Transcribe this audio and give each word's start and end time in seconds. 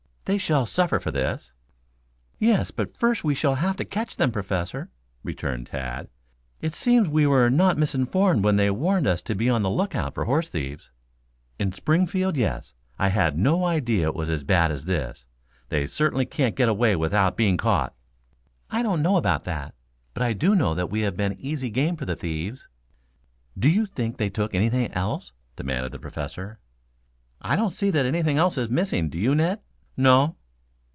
They 0.25 0.37
shall 0.37 0.67
suffer 0.67 0.99
for 0.99 1.09
this!" 1.11 1.51
"Yes, 2.39 2.69
but 2.71 2.95
first 2.95 3.23
we 3.25 3.33
shall 3.35 3.55
have 3.55 3.75
to 3.77 3.83
catch 3.83 4.15
them, 4.15 4.31
Professor," 4.31 4.89
returned 5.23 5.67
Tad. 5.67 6.07
"It 6.61 6.73
seems 6.75 7.09
we 7.09 7.25
were 7.27 7.49
not 7.49 7.77
misinformed 7.77 8.41
when 8.43 8.55
they 8.55 8.69
warned 8.71 9.07
us 9.07 9.21
to 9.23 9.33
be 9.35 9.49
on 9.49 9.61
the 9.63 9.69
lookout 9.69 10.13
for 10.13 10.23
horse 10.25 10.47
thieves." 10.47 10.89
"In 11.59 11.71
Springfield, 11.73 12.37
yes. 12.37 12.75
I 12.99 13.09
had 13.09 13.37
no 13.37 13.65
idea 13.65 14.07
it 14.07 14.15
was 14.15 14.29
as 14.29 14.43
bad 14.45 14.71
as 14.71 14.85
this. 14.85 15.25
They 15.69 15.85
certainly 15.87 16.25
can't 16.27 16.55
get 16.55 16.69
away 16.69 16.95
without 16.95 17.35
being 17.35 17.57
caught." 17.57 17.93
"I 18.69 18.83
don't 18.83 19.01
know 19.01 19.17
about 19.17 19.43
that. 19.45 19.73
But 20.13 20.21
I 20.23 20.31
do 20.33 20.55
know 20.55 20.73
that 20.75 20.91
we 20.91 21.01
have 21.01 21.17
been 21.17 21.33
easy 21.39 21.69
game 21.71 21.97
for 21.97 22.05
the 22.05 22.15
thieves." 22.15 22.67
"Do 23.59 23.67
you 23.67 23.85
think 23.87 24.15
they 24.17 24.29
took 24.29 24.53
anything 24.55 24.93
else?" 24.93 25.33
demanded 25.57 25.91
the 25.91 25.99
Professor. 25.99 26.59
"I 27.41 27.55
don't 27.57 27.73
see 27.73 27.89
that 27.89 28.05
anything 28.05 28.37
else 28.37 28.57
is 28.59 28.69
missing, 28.69 29.09
do 29.09 29.17
you, 29.19 29.33
Ned?" 29.35 29.59
"No." 29.97 30.37